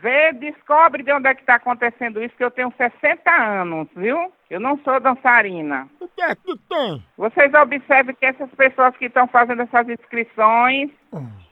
vê, 0.00 0.32
descobre 0.32 1.02
de 1.02 1.12
onde 1.12 1.28
é 1.28 1.34
que 1.34 1.44
tá 1.44 1.54
acontecendo 1.56 2.22
isso, 2.22 2.36
que 2.36 2.44
eu 2.44 2.50
tenho 2.50 2.72
60 2.76 3.30
anos, 3.30 3.88
viu? 3.96 4.32
Eu 4.50 4.60
não 4.60 4.78
sou 4.78 5.00
dançarina. 5.00 5.88
O 6.00 6.08
que 6.08 6.22
é 6.22 6.34
que 6.34 6.56
tem? 6.68 7.02
Vocês 7.16 7.52
observem 7.54 8.14
que 8.14 8.26
essas 8.26 8.50
pessoas 8.50 8.96
que 8.96 9.06
estão 9.06 9.26
fazendo 9.28 9.62
essas 9.62 9.88
inscrições, 9.88 10.90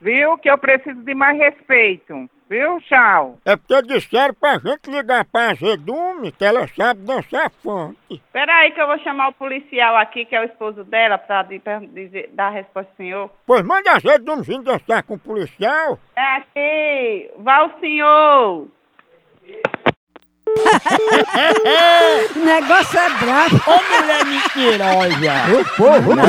viu? 0.01 0.37
Que 0.39 0.51
eu 0.51 0.59
preciso 0.59 1.03
de 1.03 1.15
mais 1.15 1.39
respeito. 1.39 2.29
Viu, 2.53 2.79
tchau? 2.83 3.39
É 3.47 3.57
porque 3.57 3.81
disseram 3.81 4.35
pra 4.35 4.59
gente 4.59 4.91
ligar 4.91 5.25
pra 5.25 5.53
Azedume 5.53 6.31
que 6.33 6.45
ela 6.45 6.69
sabe 6.77 7.01
dançar 7.01 7.51
funk. 7.63 7.97
Espera 8.11 8.53
aí 8.59 8.73
que 8.73 8.79
eu 8.83 8.87
vou 8.87 8.99
chamar 8.99 9.29
o 9.29 9.33
policial 9.33 9.97
aqui, 9.97 10.27
que 10.27 10.37
é 10.37 10.41
o 10.43 10.45
esposo 10.45 10.85
dela, 10.85 11.17
pra, 11.17 11.45
di- 11.45 11.59
pra 11.59 11.79
dizer, 11.79 12.29
dar 12.35 12.49
a 12.49 12.51
resposta 12.51 12.91
ao 12.93 12.97
senhor. 12.99 13.31
Pois 13.47 13.63
manda 13.65 13.91
a 13.91 13.97
Azedume 13.97 14.43
vir 14.43 14.61
dançar 14.61 15.03
com 15.03 15.15
o 15.15 15.19
policial. 15.19 15.99
É 16.15 16.37
aqui, 16.37 17.31
vá 17.39 17.65
o 17.65 17.81
senhor. 17.81 18.67
O 22.37 22.39
negócio 22.45 22.99
é 22.99 23.09
bravo. 23.19 23.57
Ô 23.67 24.01
mulher 24.03 24.25
mentirosa! 24.27 25.61
O 25.61 25.77
povo, 25.77 26.15
né? 26.15 26.23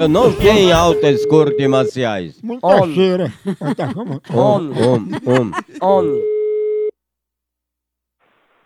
Eu 0.00 0.08
não 0.08 0.32
tenho 0.34 0.74
altas 0.76 1.24
cortes 1.26 1.66
marciais. 1.68 2.42
Muita 2.42 2.86
cheira. 2.94 3.32
Tá, 3.76 3.86
vamos. 3.94 4.20
Homem, 4.32 4.82
homem, 4.82 5.20
homem. 5.24 5.54
Homem. 5.80 6.22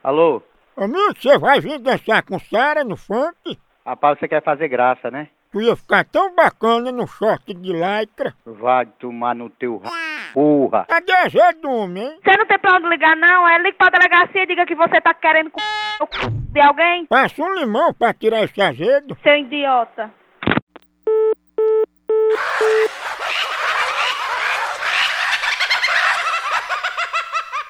Alô? 0.03 0.43
Amigo, 0.77 1.15
você 1.19 1.39
vai 1.39 1.61
vir 1.61 1.79
dançar 1.79 2.23
com 2.23 2.39
Sara 2.39 2.85
no 2.85 2.97
funk? 2.97 3.59
Rapaz, 3.85 4.19
você 4.19 4.29
quer 4.29 4.43
fazer 4.43 4.69
graça, 4.69 5.11
né? 5.11 5.29
Tu 5.51 5.63
ia 5.63 5.75
ficar 5.75 6.05
tão 6.05 6.35
bacana 6.35 6.93
no 6.93 7.07
short 7.07 7.55
de 7.55 7.73
lycra. 7.73 8.35
Vai 8.45 8.87
tomar 8.99 9.35
no 9.35 9.49
teu 9.49 9.81
r... 9.83 9.91
porra. 10.35 10.85
Cadê 10.87 11.11
a 11.13 11.23
Azedume, 11.25 12.01
hein? 12.01 12.19
Você 12.23 12.37
não 12.37 12.47
tem 12.47 12.59
pra 12.59 12.77
onde 12.77 12.89
ligar, 12.89 13.17
não? 13.17 13.49
É 13.49 13.59
liga 13.59 13.77
pra 13.79 13.89
delegacia 13.89 14.43
e 14.43 14.47
diga 14.47 14.67
que 14.67 14.75
você 14.75 15.01
tá 15.01 15.15
querendo 15.15 15.51
com 15.51 15.61
o 15.61 16.07
c... 16.07 16.31
de 16.53 16.61
alguém. 16.61 17.07
Passa 17.07 17.43
um 17.43 17.55
limão 17.55 17.95
pra 17.95 18.13
tirar 18.13 18.45
esse 18.45 18.61
azedo. 18.61 19.17
Seu 19.23 19.37
idiota. 19.37 20.11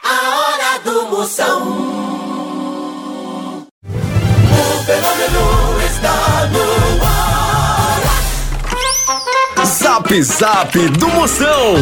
A 0.04 0.40
hora 0.40 0.78
do 0.84 0.97
Moção. 1.10 1.62
O 3.82 4.82
fenômeno 4.84 5.80
está 5.86 6.46
no 6.52 6.60
ar. 7.04 8.00
Zap 9.64 10.22
Zap 10.22 10.78
do 10.90 11.08
Moção. 11.08 11.74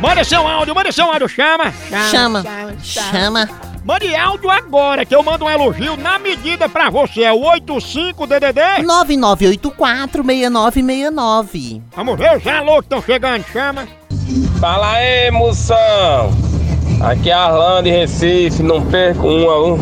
Manda 0.00 0.22
seu 0.24 0.46
áudio, 0.46 0.74
manda 0.74 0.92
seu 0.92 1.10
áudio, 1.10 1.26
chama. 1.28 1.72
Chama. 2.10 2.44
Chama. 2.82 3.48
Mande 3.84 4.14
áudio 4.14 4.50
agora, 4.50 5.04
que 5.06 5.14
eu 5.14 5.22
mando 5.22 5.44
um 5.46 5.50
elogio 5.50 5.96
na 5.96 6.18
medida 6.18 6.68
pra 6.68 6.90
você. 6.90 7.22
É 7.22 7.32
o 7.32 7.40
85DDD. 7.40 8.84
99846969. 8.84 11.80
Vamos 11.96 12.18
ver 12.18 12.36
os 12.36 12.46
alô 12.46 12.74
que 12.76 12.82
estão 12.84 13.00
chegando, 13.02 13.42
chama. 13.50 13.88
Fala 14.60 14.92
aí, 14.92 15.30
moção! 15.30 16.30
Aqui 17.00 17.30
é 17.30 17.32
Arlando 17.32 17.84
de 17.84 17.90
Recife, 17.90 18.62
não 18.62 18.84
perco 18.86 19.26
um 19.26 19.50
a 19.50 19.66
um. 19.66 19.78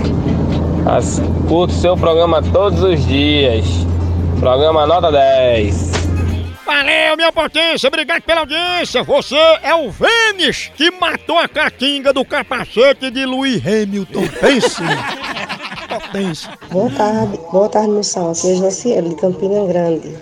As- 0.89 1.21
Curto 1.49 1.73
seu 1.73 1.97
programa 1.97 2.43
todos 2.43 2.83
os 2.83 3.07
dias. 3.07 3.65
Programa 4.39 4.87
nota 4.87 5.11
10. 5.11 5.93
Valeu, 6.67 7.17
minha 7.17 7.33
potência, 7.33 7.89
obrigado 7.89 8.21
pela 8.23 8.41
audiência. 8.41 9.03
Você 9.03 9.35
é 9.63 9.75
o 9.75 9.91
Vênis 9.91 10.71
que 10.77 10.91
matou 10.91 11.39
a 11.39 11.49
catinga 11.49 12.13
do 12.13 12.23
capacete 12.25 13.11
de 13.11 13.25
Louis 13.25 13.63
Hamilton. 13.67 14.25
Pense. 14.41 14.83
potência. 15.89 16.51
Boa 16.71 16.91
tarde, 16.91 17.41
boa 17.51 17.69
tarde, 17.71 17.89
moção. 17.89 18.31
Aqui 18.31 18.53
é 18.53 18.55
Josiel, 18.57 19.03
de 19.09 19.15
Campina 19.17 19.65
Grande. 19.67 20.15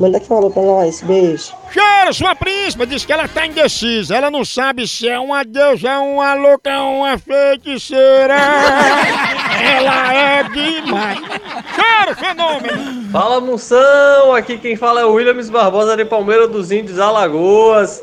Manda 0.00 0.16
aqui 0.16 0.32
um 0.32 0.36
alô 0.38 0.50
pra 0.50 0.62
nós, 0.62 1.02
beijo. 1.02 1.52
Cheiro, 1.70 2.14
sua 2.14 2.34
príncipa 2.34 2.86
diz 2.86 3.04
que 3.04 3.12
ela 3.12 3.28
tá 3.28 3.44
indecisa. 3.44 4.16
Ela 4.16 4.30
não 4.30 4.46
sabe 4.46 4.88
se 4.88 5.06
é 5.06 5.20
uma 5.20 5.44
deusa, 5.44 5.98
uma 5.98 6.32
louca, 6.32 6.70
uma 6.80 7.18
feiticeira. 7.18 8.32
ela 9.62 10.14
é 10.14 10.42
demais. 10.44 11.18
Cheiro, 11.18 12.16
fenômeno. 12.18 13.10
Fala 13.12 13.42
Moção, 13.42 14.34
aqui 14.34 14.56
quem 14.56 14.74
fala 14.74 15.02
é 15.02 15.04
o 15.04 15.12
Williams 15.12 15.50
Barbosa 15.50 15.94
de 15.94 16.06
Palmeira 16.06 16.48
dos 16.48 16.72
Índios, 16.72 16.98
Alagoas. 16.98 18.02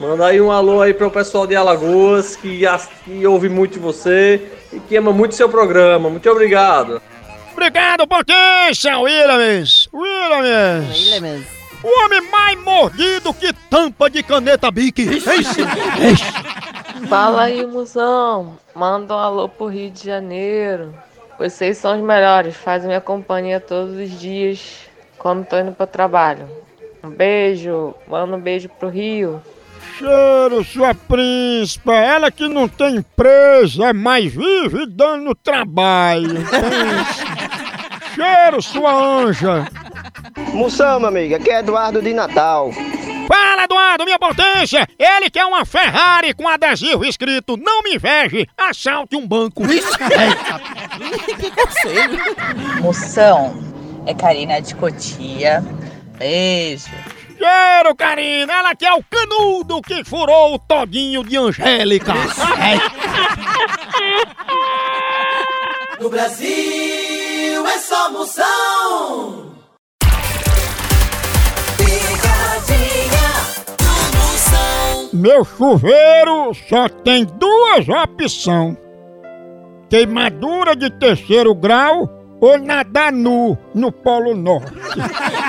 Manda 0.00 0.28
aí 0.28 0.40
um 0.40 0.50
alô 0.50 0.80
aí 0.80 0.94
pro 0.94 1.10
pessoal 1.10 1.46
de 1.46 1.54
Alagoas 1.54 2.36
que, 2.36 2.62
que 3.04 3.26
ouve 3.26 3.50
muito 3.50 3.78
você 3.78 4.40
e 4.72 4.80
que 4.80 4.96
ama 4.96 5.12
muito 5.12 5.34
seu 5.34 5.50
programa. 5.50 6.08
Muito 6.08 6.28
obrigado. 6.30 7.02
Obrigado, 7.64 8.06
potência, 8.06 8.98
Williams. 8.98 9.88
Williams. 9.90 10.98
Williams. 10.98 11.46
O 11.82 12.04
homem 12.04 12.20
mais 12.30 12.60
mordido 12.62 13.32
que 13.32 13.54
tampa 13.70 14.10
de 14.10 14.22
caneta 14.22 14.70
Bic. 14.70 15.00
Esse. 15.00 15.64
Fala 17.08 17.44
aí, 17.44 17.64
musão. 17.64 18.58
Manda 18.74 19.14
um 19.14 19.18
alô 19.18 19.48
pro 19.48 19.68
Rio 19.68 19.90
de 19.90 20.04
Janeiro. 20.04 20.94
Vocês 21.38 21.78
são 21.78 21.98
os 21.98 22.04
melhores, 22.04 22.54
fazem 22.54 22.88
minha 22.88 23.00
companhia 23.00 23.58
todos 23.58 23.96
os 23.96 24.20
dias 24.20 24.80
quando 25.16 25.46
tô 25.46 25.58
indo 25.58 25.72
pro 25.72 25.86
trabalho. 25.86 26.46
Um 27.02 27.08
beijo, 27.08 27.94
manda 28.06 28.36
um 28.36 28.40
beijo 28.40 28.68
pro 28.68 28.90
Rio. 28.90 29.40
Cheiro, 29.98 30.64
sua 30.64 30.94
príncipa. 30.94 31.94
Ela 31.94 32.30
que 32.30 32.48
não 32.48 32.68
tem 32.68 32.96
empresa, 32.96 33.92
mas 33.94 34.24
vive 34.24 34.86
dando 34.86 35.34
trabalho. 35.36 36.44
Cheiro, 38.14 38.62
sua 38.62 38.92
anja. 38.92 39.68
Moção, 40.52 41.00
meu 41.00 41.08
amigo, 41.08 41.34
aqui 41.34 41.50
é 41.50 41.58
Eduardo 41.58 42.00
de 42.00 42.14
Natal. 42.14 42.70
Fala, 43.26 43.64
Eduardo, 43.64 44.04
minha 44.04 44.18
potência! 44.18 44.86
Ele 44.98 45.30
quer 45.30 45.44
uma 45.46 45.64
Ferrari 45.64 46.34
com 46.34 46.46
adesivo 46.46 47.04
escrito 47.04 47.56
Não 47.56 47.82
me 47.82 47.94
inveje, 47.94 48.46
assalte 48.56 49.16
um 49.16 49.26
banco. 49.26 49.62
que 49.66 51.50
conselho. 51.50 52.20
Moção, 52.80 53.56
é 54.06 54.14
Karina 54.14 54.60
de 54.60 54.74
Cotia. 54.74 55.64
Beijo. 56.18 56.90
Cheiro, 57.36 57.94
Karina! 57.96 58.52
Ela 58.52 58.74
quer 58.76 58.92
o 58.92 59.02
canudo 59.02 59.82
que 59.82 60.04
furou 60.04 60.54
o 60.54 60.58
todinho 60.58 61.24
de 61.24 61.36
Angélica. 61.36 62.12
No 66.00 66.08
Brasil 66.08 66.93
é 67.74 67.78
só 67.78 68.10
moção. 68.10 69.52
Picadinha. 71.76 73.28
Meu 75.12 75.44
chuveiro 75.44 76.54
só 76.68 76.88
tem 76.88 77.24
duas 77.24 77.88
opções: 77.88 78.76
queimadura 79.90 80.76
de 80.76 80.88
terceiro 80.98 81.52
grau 81.54 82.08
ou 82.40 82.58
nadar 82.58 83.10
nu 83.10 83.58
no 83.74 83.90
Polo 83.90 84.34
Norte. 84.36 84.72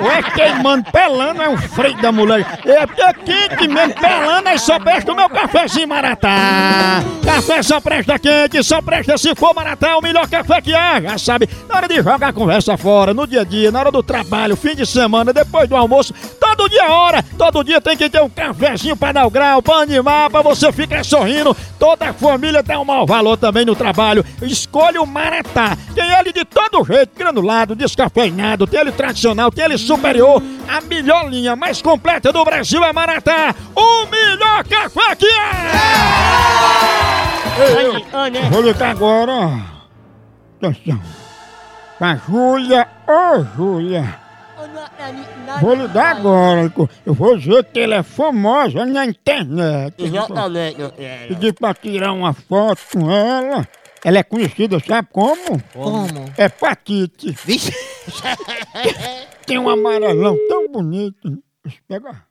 Ou 0.00 0.10
é 0.10 0.22
queimando, 0.22 0.90
pelando, 0.90 1.42
é 1.42 1.48
um 1.48 1.56
freio 1.56 1.96
da 2.02 2.10
mulher. 2.10 2.44
É 2.64 2.86
porque 2.86 3.02
é 3.02 3.12
quente 3.12 3.68
mesmo, 3.68 3.94
pelando, 3.94 4.48
aí 4.48 4.58
só 4.58 4.78
presta 4.78 5.12
o 5.12 5.16
meu 5.16 5.28
cafezinho 5.28 5.88
Maratá. 5.88 7.02
Café 7.24 7.62
só 7.62 7.80
presta 7.80 8.18
quente, 8.18 8.62
só 8.64 8.82
presta 8.82 9.16
se 9.16 9.34
for 9.34 9.54
Maratá, 9.54 9.96
o 9.96 10.02
melhor 10.02 10.28
café 10.28 10.60
que 10.60 10.74
há, 10.74 11.00
já 11.00 11.18
sabe. 11.18 11.48
Na 11.68 11.76
hora 11.76 11.88
de 11.88 11.96
jogar 11.96 12.28
a 12.28 12.32
conversa 12.32 12.76
fora, 12.76 13.14
no 13.14 13.26
dia 13.26 13.42
a 13.42 13.44
dia, 13.44 13.70
na 13.70 13.80
hora 13.80 13.92
do 13.92 14.02
trabalho, 14.02 14.56
fim 14.56 14.74
de 14.74 14.84
semana, 14.84 15.32
depois 15.32 15.68
do 15.68 15.76
almoço, 15.76 16.12
todo 16.56 16.68
dia 16.68 16.82
é 16.82 16.90
hora, 16.90 17.22
todo 17.22 17.64
dia 17.64 17.80
tem 17.80 17.96
que 17.96 18.10
ter 18.10 18.20
um 18.22 18.28
cafezinho 18.28 18.96
pra 18.96 19.12
dar 19.12 19.26
o 19.26 19.30
grau, 19.30 19.62
pra 19.62 19.76
animar, 19.76 20.28
pra 20.30 20.42
você 20.42 20.70
ficar 20.70 21.04
sorrindo. 21.04 21.56
Toda 21.78 22.10
a 22.10 22.12
família 22.12 22.62
dá 22.62 22.78
um 22.78 22.84
mau 22.84 23.06
valor 23.06 23.36
também 23.36 23.64
no 23.64 23.74
trabalho. 23.74 24.24
Escolha 24.42 25.00
o 25.00 25.06
Maratá. 25.06 25.76
Tem 25.94 26.10
ele 26.12 26.32
de 26.32 26.44
todo 26.44 26.84
jeito, 26.84 27.16
granulado, 27.16 27.74
descafeinado, 27.74 28.66
tem 28.66 28.80
ele 28.80 28.92
tradicional, 28.92 29.50
tem 29.50 29.64
ele 29.64 29.78
superior. 29.78 30.42
A 30.68 30.80
melhor 30.82 31.28
linha 31.28 31.56
mais 31.56 31.80
completa 31.80 32.32
do 32.32 32.44
Brasil 32.44 32.84
é 32.84 32.92
Maratá. 32.92 33.54
O 33.74 34.06
melhor 34.06 34.64
café 34.64 35.16
que 35.16 35.26
é! 35.26 35.72
Vou 38.50 38.62
ligar 38.62 38.90
agora. 38.90 39.60
Atenção. 40.60 41.00
Pra 41.98 42.16
Júlia. 42.16 42.86
Ô, 43.06 43.44
Júlia. 43.56 44.21
Vou 45.60 45.74
ligar 45.74 46.16
agora. 46.16 46.72
Eu 47.04 47.14
vou 47.14 47.36
dizer 47.36 47.64
que 47.64 47.80
ela 47.80 47.96
é 47.96 48.02
famosa 48.02 48.84
na 48.86 49.06
internet. 49.06 49.94
Exatamente. 50.02 50.78
Pedi 51.28 51.52
pra 51.52 51.74
tirar 51.74 52.12
uma 52.12 52.32
foto 52.32 52.80
com 52.92 53.10
ela. 53.10 53.66
Ela 54.04 54.18
é 54.18 54.22
conhecida, 54.24 54.80
sabe 54.80 55.08
como? 55.12 55.62
Como? 55.72 56.06
É 56.36 56.48
Patite. 56.48 57.30
Vixe. 57.44 57.72
Tem 59.46 59.58
um 59.58 59.68
amarelão 59.68 60.36
tão 60.48 60.68
bonito. 60.68 61.42
Deixa 61.64 61.78
eu 61.78 62.00
pegar. 62.00 62.26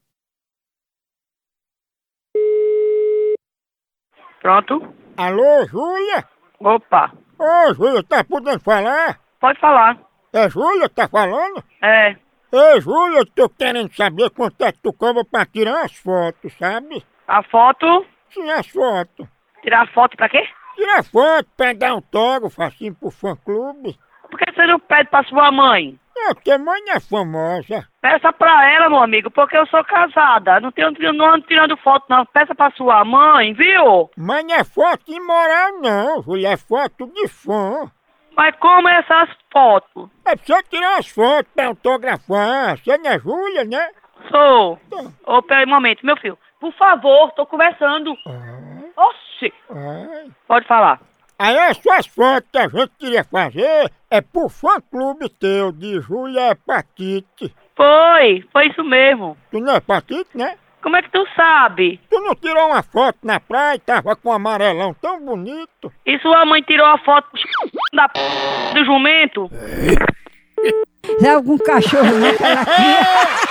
Pronto? 4.42 4.94
Alô, 5.18 5.66
Júlia? 5.68 6.26
Opa, 6.60 7.12
Ô, 7.38 7.74
Júlia, 7.74 8.04
tá 8.04 8.24
podendo 8.24 8.60
falar? 8.60 9.20
pode 9.40 9.60
falar. 9.60 9.98
É 10.34 10.50
Júlia 10.50 10.88
que 10.88 10.96
tá 10.96 11.10
falando? 11.10 11.64
É. 11.82 12.16
Ei, 12.54 12.82
Júlia, 12.82 13.26
tô 13.36 13.50
querendo 13.50 13.94
saber 13.94 14.30
quanto 14.30 14.64
é 14.64 14.72
que 14.72 14.80
tu 14.80 14.94
cobra 14.94 15.26
pra 15.26 15.46
tirar 15.46 15.84
as 15.84 15.94
fotos, 15.96 16.54
sabe? 16.58 17.04
A 17.28 17.44
foto? 17.44 18.06
Sim, 18.30 18.50
as 18.50 18.68
fotos. 18.68 19.28
Tirar 19.62 19.88
foto 19.94 20.16
pra 20.16 20.30
quê? 20.30 20.48
Tirar 20.76 21.04
foto, 21.04 21.48
pegar 21.58 21.92
autógrafo 21.92 22.64
assim 22.64 22.94
pro 22.94 23.12
fã-clube. 23.12 23.98
Por 24.30 24.40
que 24.40 24.52
você 24.54 24.66
não 24.66 24.80
pede 24.80 25.10
pra 25.10 25.24
sua 25.26 25.52
mãe? 25.52 26.00
É, 26.18 26.34
porque 26.34 26.58
mãe 26.58 26.82
é 26.90 27.00
famosa. 27.00 27.88
Peça 28.02 28.32
pra 28.32 28.72
ela, 28.72 28.90
meu 28.90 29.00
amigo, 29.00 29.30
porque 29.32 29.58
eu 29.58 29.66
sou 29.68 29.84
casada. 29.84 30.60
Não, 30.60 30.72
tenho, 30.72 30.92
não 31.14 31.26
ando 31.34 31.46
tirando 31.46 31.76
foto, 31.78 32.06
não. 32.10 32.26
Peça 32.26 32.56
pra 32.56 32.72
sua 32.72 33.04
mãe, 33.04 33.54
viu? 33.54 34.10
Não 34.16 34.36
é 34.36 34.64
foto 34.64 35.12
imoral 35.12 35.82
não, 35.82 36.22
Júlia, 36.24 36.54
é 36.54 36.58
foto 36.58 37.08
de 37.08 37.28
fã. 37.28 37.92
Mas 38.36 38.56
como 38.58 38.88
essas 38.88 39.30
fotos? 39.52 40.10
É 40.26 40.36
pra 40.36 40.46
você 40.46 40.64
tirar 40.64 40.98
as 40.98 41.08
fotos 41.08 41.52
pra 41.54 41.68
autografar. 41.68 42.78
Você 42.78 42.98
não 42.98 43.12
é 43.12 43.20
Júlia, 43.20 43.66
né? 43.66 43.90
Sou. 44.30 44.80
Ô, 45.26 45.42
peraí 45.42 45.66
um 45.66 45.70
momento, 45.70 46.06
meu 46.06 46.16
filho. 46.18 46.38
Por 46.60 46.74
favor, 46.74 47.32
tô 47.32 47.46
conversando. 47.46 48.16
Oxi. 48.96 49.54
Ai. 49.70 50.30
Pode 50.48 50.68
falar. 50.68 51.02
Aí 51.38 51.58
as 51.58 51.78
suas 51.78 52.06
fotos 52.06 52.50
que 52.52 52.58
a 52.60 52.68
gente 52.68 52.92
queria 53.00 53.24
fazer 53.24 53.92
é 54.12 54.22
pro 54.22 54.48
fã-clube 54.48 55.28
teu, 55.28 55.72
de 55.72 56.00
Júlia 56.00 56.52
Hepatite. 56.52 57.56
Foi, 57.76 58.48
foi 58.52 58.68
isso 58.68 58.84
mesmo. 58.84 59.36
Tu 59.50 59.60
não 59.60 59.74
é 59.74 59.78
hepatite, 59.78 60.38
né? 60.38 60.56
Como 60.82 60.96
é 60.96 61.02
que 61.02 61.12
tu 61.12 61.24
sabe? 61.36 62.00
Tu 62.10 62.20
não 62.20 62.36
tirou 62.36 62.68
uma 62.68 62.82
foto 62.82 63.20
na 63.24 63.40
praia 63.40 63.76
e 63.76 63.80
tava 63.80 64.16
com 64.16 64.30
um 64.30 64.34
amarelão 64.34 64.96
tão 65.00 65.24
bonito? 65.24 65.92
E 66.06 66.18
sua 66.20 66.46
mãe 66.46 66.62
tirou 66.64 66.86
a 66.88 66.98
foto 66.98 67.28
da 67.94 68.10
p... 68.10 68.20
do 68.74 68.86
jumento? 68.86 69.50
É 71.24 71.30
algum 71.30 71.58
cachorro 71.58 72.20
lá 72.20 72.34
tá 72.34 72.66
pela 72.66 72.78
é! 72.78 73.42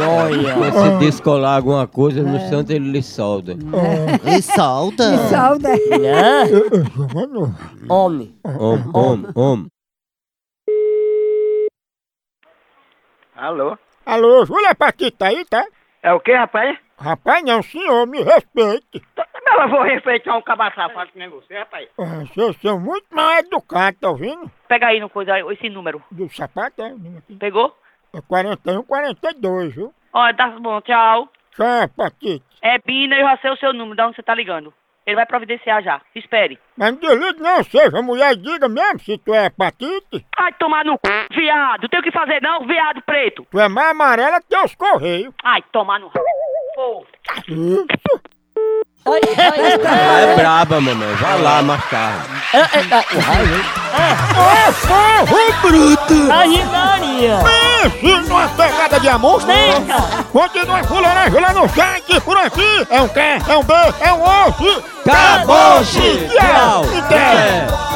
Olha. 0.00 0.72
Se 0.72 0.98
descolar 0.98 1.56
alguma 1.56 1.86
coisa, 1.86 2.22
no 2.22 2.40
santo 2.48 2.72
ele 2.72 2.90
lhe 2.90 3.02
solda. 3.02 3.56
E 4.24 4.42
solta? 4.42 5.16
Salda. 5.28 5.68
Né? 5.68 6.44
Homem. 7.88 8.34
Homem, 8.44 8.90
homem, 8.92 9.30
homem. 9.34 9.66
Alô? 13.36 13.78
Alô, 14.08 14.42
Júlia 14.46 14.74
Paquita 14.74 15.26
aí, 15.26 15.44
tá? 15.44 15.62
É 16.02 16.10
o 16.14 16.18
que, 16.18 16.32
rapaz? 16.32 16.78
Rapaz, 16.98 17.44
não, 17.44 17.62
senhor, 17.62 18.06
me 18.06 18.22
respeite. 18.22 19.02
Mas 19.14 19.60
eu 19.64 19.68
vou 19.68 19.82
respeitar 19.82 20.34
um 20.34 20.40
cabra 20.40 20.72
safado 20.74 21.12
que 21.12 21.18
nem 21.18 21.28
você, 21.28 21.58
rapaz. 21.58 21.86
Ah, 21.98 22.24
Vocês 22.24 22.56
são 22.62 22.80
muito 22.80 23.04
mal 23.10 23.32
educados, 23.38 24.00
tá 24.00 24.08
ouvindo? 24.08 24.50
Pega 24.66 24.86
aí 24.86 24.98
no 24.98 25.10
coisa, 25.10 25.38
esse 25.52 25.68
número. 25.68 26.02
Do 26.10 26.26
sapato, 26.30 26.82
é? 26.82 26.94
Pegou? 27.38 27.76
É 28.14 28.22
41, 28.22 28.82
42, 28.84 29.74
viu? 29.74 29.92
Ó, 30.14 30.32
tá 30.32 30.48
bom, 30.58 30.80
tchau. 30.80 31.28
Tchau, 31.54 31.88
Paquita. 31.94 32.46
É 32.62 32.78
Bina, 32.78 33.14
eu 33.14 33.28
já 33.28 33.36
sei 33.42 33.50
o 33.50 33.56
seu 33.58 33.74
número, 33.74 33.94
de 33.94 34.02
onde 34.04 34.16
você 34.16 34.22
tá 34.22 34.34
ligando. 34.34 34.72
Ele 35.08 35.16
vai 35.16 35.24
providenciar 35.24 35.82
já. 35.82 36.02
Espere. 36.14 36.58
Mas 36.76 36.92
não 36.92 36.98
desligue 37.00 37.40
não, 37.40 37.64
seja 37.64 38.02
mulher 38.02 38.36
diga 38.36 38.68
mesmo 38.68 39.00
se 39.00 39.16
tu 39.16 39.32
é 39.32 39.46
hepatite. 39.46 40.26
Ai, 40.36 40.52
tomar 40.58 40.84
no 40.84 41.00
c... 41.02 41.28
viado. 41.34 41.88
Tem 41.88 41.98
o 41.98 42.02
que 42.02 42.12
fazer 42.12 42.42
não, 42.42 42.66
viado 42.66 43.00
preto. 43.00 43.46
Tu 43.50 43.58
é 43.58 43.70
mais 43.70 43.88
amarela 43.88 44.38
que 44.42 44.54
os 44.54 44.74
correios. 44.74 45.32
Ai, 45.42 45.62
tomar 45.72 45.98
no... 45.98 46.10
Pô. 46.10 47.06
É 49.14 50.34
braba, 50.36 50.80
mamãe. 50.80 51.14
Vai 51.14 51.40
lá 51.42 51.62
mais 51.62 51.84
tarde. 51.86 52.28
Ô, 54.36 54.72
povo 55.26 55.52
bruto! 55.62 56.32
Aí, 56.32 56.64
Maria. 56.66 57.38
Pense 57.42 58.28
numa 58.28 58.48
pegada 58.48 59.00
de 59.00 59.08
amor! 59.08 59.42
Continua 60.32 60.84
fuleiragem 60.84 61.40
lá 61.40 61.52
no 61.52 61.68
site, 61.68 62.20
por 62.20 62.36
aqui! 62.36 62.86
É 62.90 63.00
um 63.00 63.08
K, 63.08 63.20
é 63.48 63.56
um 63.56 63.62
B, 63.62 63.74
é 64.00 64.12
um 64.12 64.22
osso! 64.22 64.82
Acabou-se! 65.06 66.28
Tchau! 66.28 66.84
Tchau. 66.84 66.98
Até. 66.98 67.87